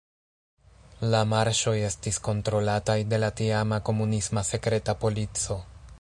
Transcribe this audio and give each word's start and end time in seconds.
La 1.15 1.19
marŝoj 1.33 1.75
estis 1.89 2.19
kontrolataj 2.29 2.97
de 3.13 3.19
la 3.25 3.31
tiama 3.43 3.81
komunisma 3.91 4.47
sekreta 4.53 5.01
polico. 5.05 5.65